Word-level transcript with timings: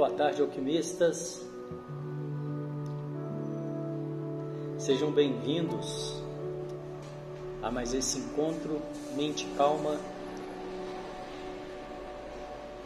Boa 0.00 0.12
tarde, 0.12 0.40
alquimistas. 0.40 1.46
Sejam 4.78 5.12
bem-vindos 5.12 6.14
a 7.62 7.70
mais 7.70 7.92
esse 7.92 8.18
encontro 8.18 8.80
Mente 9.14 9.46
Calma, 9.58 10.00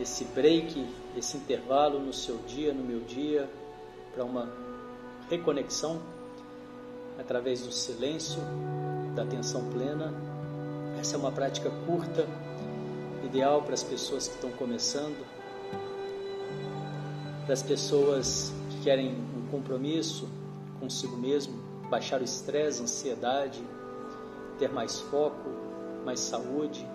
esse 0.01 0.25
break, 0.25 0.93
esse 1.17 1.37
intervalo 1.37 2.01
no 2.01 2.13
seu 2.13 2.37
dia, 2.39 2.75
no 2.75 2.83
meu 2.83 2.99
dia, 2.99 3.49
para 4.13 4.25
uma 4.25 4.53
reconexão 5.31 6.03
através 7.17 7.65
do 7.65 7.71
silêncio, 7.71 8.41
da 9.15 9.23
atenção 9.23 9.71
plena. 9.71 10.13
Essa 10.99 11.15
é 11.15 11.19
uma 11.21 11.31
prática 11.31 11.71
curta, 11.87 12.27
ideal 13.25 13.63
para 13.63 13.75
as 13.75 13.85
pessoas 13.85 14.27
que 14.27 14.35
estão 14.35 14.51
começando, 14.51 15.25
para 17.45 17.53
as 17.53 17.63
pessoas 17.63 18.53
que 18.71 18.81
querem 18.83 19.15
um 19.15 19.47
compromisso 19.51 20.29
consigo 20.81 21.17
mesmo, 21.17 21.63
baixar 21.89 22.21
o 22.21 22.25
estresse, 22.25 22.83
ansiedade, 22.83 23.63
ter 24.59 24.71
mais 24.71 25.01
foco, 25.01 25.51
mais 26.05 26.21
saúde, 26.21 26.87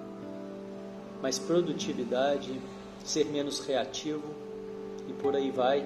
mais 1.22 1.38
produtividade, 1.40 2.60
ser 3.04 3.26
menos 3.26 3.60
reativo 3.66 4.24
e 5.08 5.14
por 5.14 5.36
aí 5.36 5.52
vai. 5.52 5.86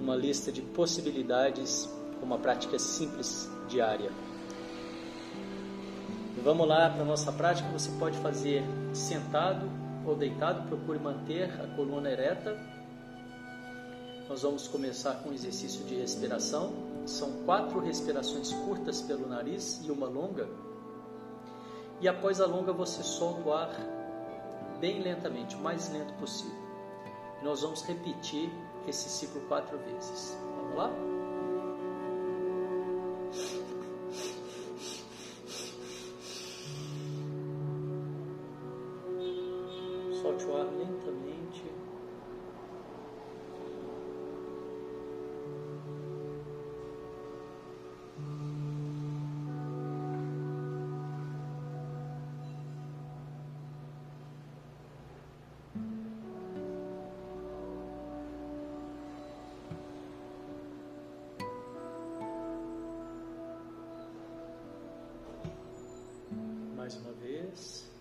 Uma 0.00 0.16
lista 0.16 0.50
de 0.50 0.60
possibilidades 0.60 1.88
com 2.18 2.26
uma 2.26 2.38
prática 2.38 2.78
simples 2.78 3.48
diária. 3.68 4.10
Vamos 6.42 6.66
lá 6.66 6.90
para 6.90 7.02
a 7.02 7.04
nossa 7.04 7.30
prática. 7.30 7.68
Você 7.68 7.90
pode 8.00 8.18
fazer 8.18 8.64
sentado 8.92 9.70
ou 10.04 10.16
deitado, 10.16 10.66
procure 10.68 10.98
manter 10.98 11.44
a 11.60 11.66
coluna 11.76 12.10
ereta. 12.10 12.71
Nós 14.32 14.40
vamos 14.40 14.66
começar 14.66 15.16
com 15.16 15.28
um 15.28 15.34
exercício 15.34 15.84
de 15.84 15.94
respiração. 15.94 16.72
São 17.04 17.44
quatro 17.44 17.78
respirações 17.80 18.50
curtas 18.50 19.02
pelo 19.02 19.28
nariz 19.28 19.78
e 19.84 19.90
uma 19.90 20.06
longa. 20.06 20.48
E 22.00 22.08
após 22.08 22.40
a 22.40 22.46
longa, 22.46 22.72
você 22.72 23.02
solta 23.02 23.46
o 23.46 23.52
ar 23.52 23.68
bem 24.80 25.02
lentamente, 25.02 25.54
o 25.54 25.58
mais 25.58 25.92
lento 25.92 26.14
possível. 26.14 26.56
Nós 27.42 27.60
vamos 27.60 27.82
repetir 27.82 28.50
esse 28.88 29.06
ciclo 29.10 29.42
quatro 29.48 29.76
vezes. 29.76 30.34
Vamos 30.56 30.76
lá? 30.76 31.11
Uma 67.52 67.91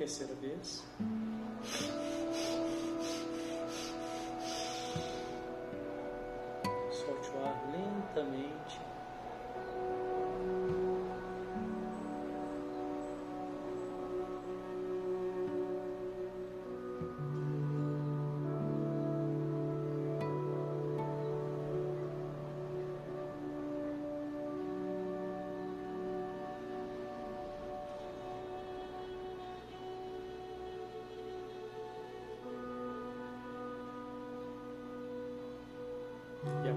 terceira 0.00 0.34
vez. 0.40 0.82
E 36.64 36.68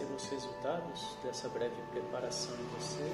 Perceba 0.00 0.16
os 0.16 0.28
resultados 0.30 1.16
dessa 1.22 1.48
breve 1.50 1.76
preparação 1.90 2.54
em 2.54 2.64
você. 2.74 3.12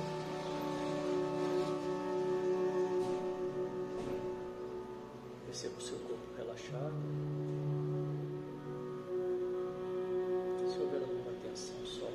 Perceba 5.47 5.75
o 5.77 5.81
seu 5.81 5.99
corpo 5.99 6.37
relaxado. 6.37 6.95
Se 10.71 10.79
houver 10.79 11.03
alguma 11.03 11.33
tensão, 11.43 11.85
solte. 11.85 12.15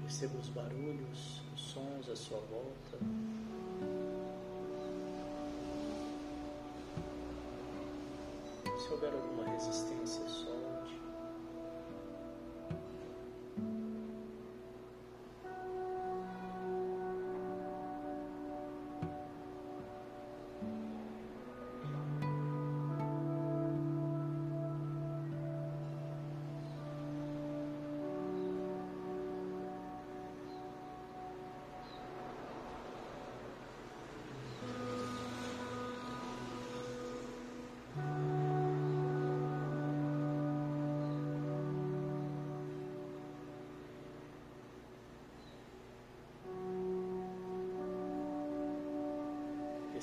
Perceba 0.00 0.38
os 0.38 0.48
barulhos, 0.48 1.42
os 1.54 1.60
sons 1.60 2.08
à 2.08 2.16
sua 2.16 2.40
volta. 2.50 3.37
Se 8.78 8.92
houver 8.92 9.12
alguma 9.12 9.42
resistência, 9.44 10.22
solte. 10.28 11.07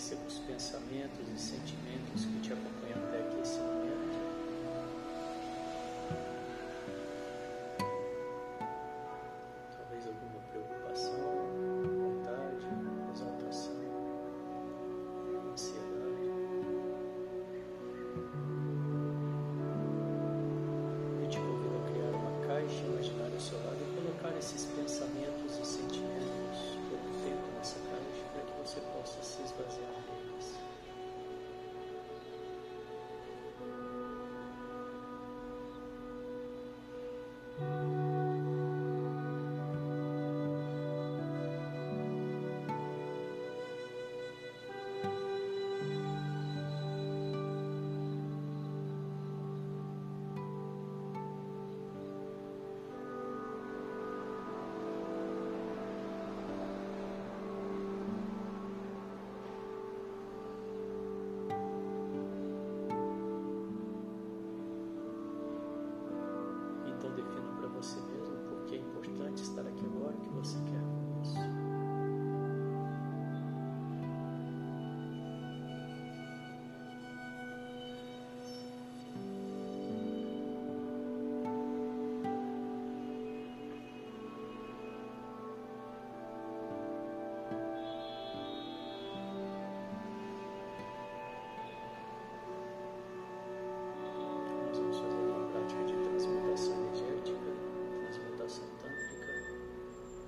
seus 0.06 0.38
pensamentos 0.46 1.28
e 1.34 1.40
sentimentos 1.40 2.26
que 2.26 2.40
te 2.42 2.54
acompanham 2.54 3.00
até 3.08 3.22
aqui 3.22 3.42
esse 3.42 3.58
momento. 3.58 4.05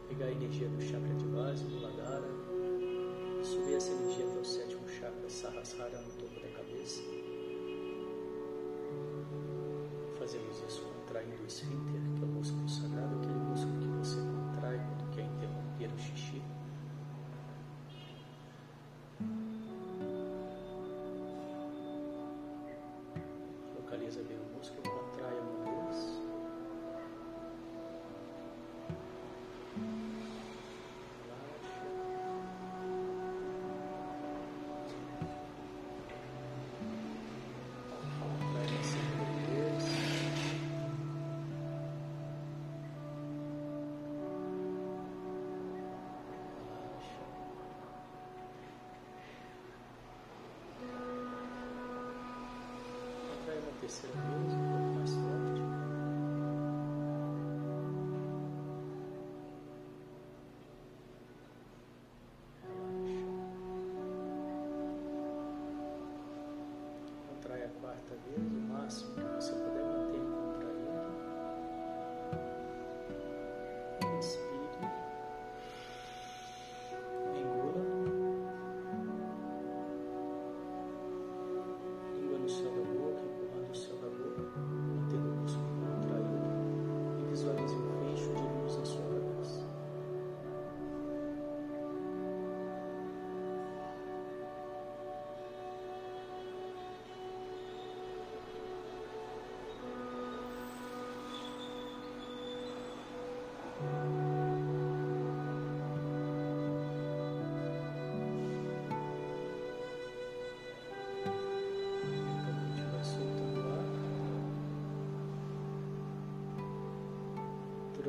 pegar 0.07 0.25
a 0.25 0.31
energia 0.31 0.67
do 0.69 0.81
chakra 0.81 1.13
de 1.15 1.25
base, 1.25 1.63
do 1.65 1.81
Ladara, 1.81 2.27
subir 3.43 3.75
essa 3.75 3.91
energia 3.91 4.25
até 4.25 4.39
o 4.39 4.45
sétimo 4.45 4.87
chakra, 4.87 5.29
Sahasrara, 5.29 6.01
no 6.01 6.11
topo 6.13 6.39
da 6.39 6.47
cabeça. 6.49 7.01
Fazemos 10.17 10.61
isso 10.67 10.83
contraindo 10.83 11.43
o 11.43 11.47
esfíncter, 11.47 12.01
que 12.15 12.23
é 12.23 12.25
o 12.25 12.27
músculo 12.27 12.67
sagrado, 12.67 13.15
aquele 13.17 13.39
músculo 13.39 13.79
que 13.79 13.87
você 13.87 14.17
contrai 14.17 14.77
quando 14.77 15.15
quer 15.15 15.25
interromper 15.25 15.89
o 15.93 15.99
xixi. 15.99 16.36
Yes. 54.03 54.26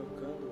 tocando. 0.08 0.47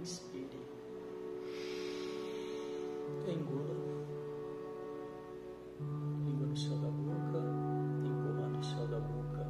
Inspire. 0.00 0.60
Engula. 3.26 3.74
Língua 6.26 6.46
no 6.46 6.56
céu 6.56 6.76
da 6.78 6.88
boca. 6.88 7.38
Engula 8.04 8.48
no 8.48 8.62
céu 8.62 8.86
da 8.88 9.00
boca. 9.00 9.46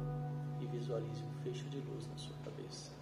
E 0.61 0.67
visualize 0.67 1.23
um 1.23 1.43
fecho 1.43 1.67
de 1.69 1.79
luz 1.79 2.07
na 2.07 2.17
sua 2.17 2.35
cabeça. 2.43 2.94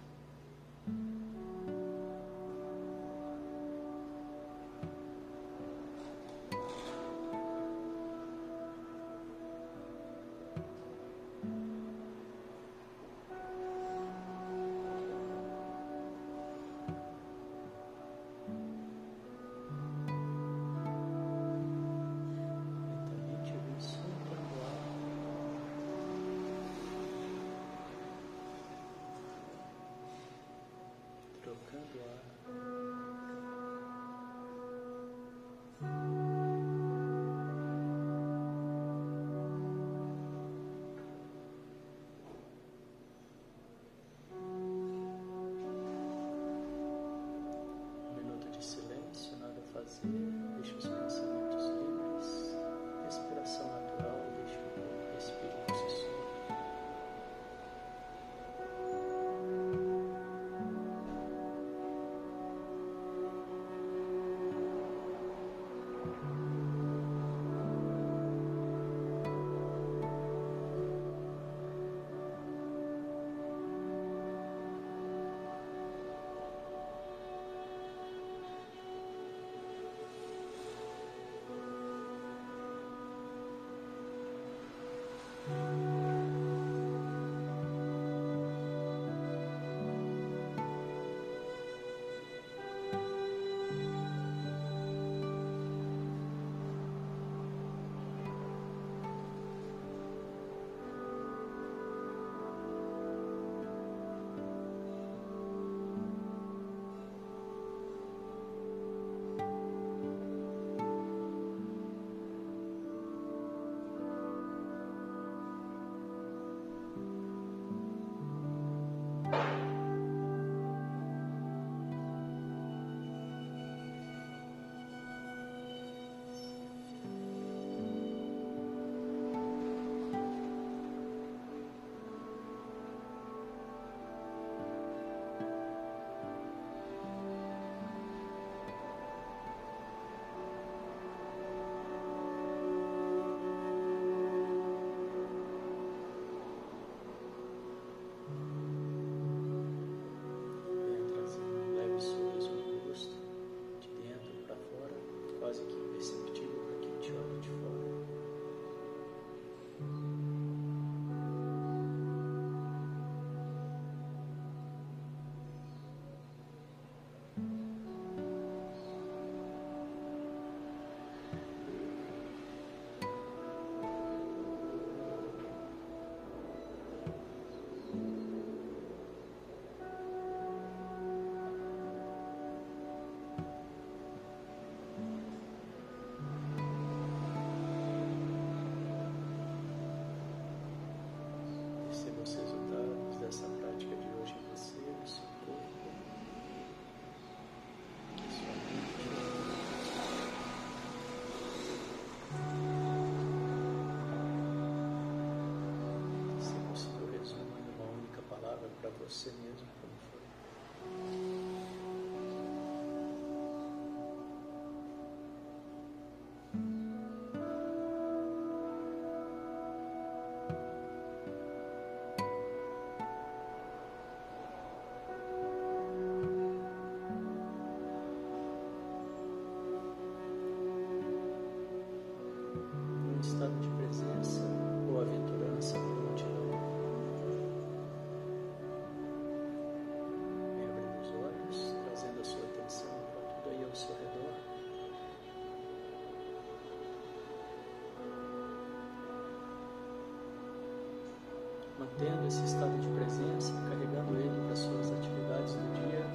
Mantendo 251.84 252.26
esse 252.26 252.42
estado 252.44 252.78
de 252.80 252.88
presença, 252.88 253.52
carregando 253.68 254.16
ele 254.16 254.46
para 254.46 254.56
suas 254.56 254.90
atividades 254.90 255.52
do 255.52 255.74
dia. 255.74 256.06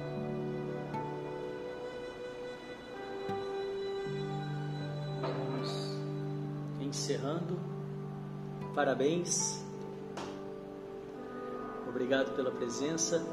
Vamos 5.20 5.96
encerrando. 6.80 7.58
Parabéns. 8.74 9.62
Obrigado 11.88 12.34
pela 12.34 12.50
presença. 12.50 13.24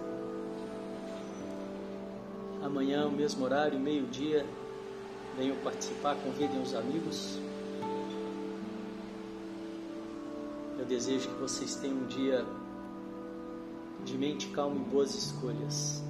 Amanhã, 2.63 3.07
o 3.07 3.11
mesmo 3.11 3.45
horário, 3.45 3.79
meio-dia, 3.79 4.45
venham 5.37 5.55
participar, 5.57 6.15
convidem 6.15 6.61
os 6.61 6.75
amigos. 6.75 7.39
Desejo 10.87 11.29
que 11.29 11.35
vocês 11.41 11.75
tenham 11.75 11.97
um 11.97 12.05
dia 12.05 12.45
de 14.03 14.17
mente 14.17 14.47
calma 14.47 14.75
e 14.75 14.79
boas 14.79 15.13
escolhas. 15.15 16.03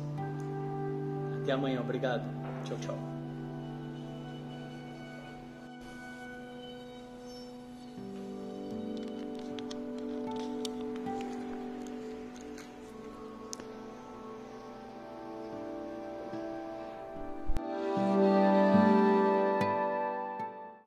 Até 1.41 1.53
amanhã, 1.53 1.81
obrigado. 1.81 2.23
Tchau, 2.63 2.77
tchau. 2.79 3.16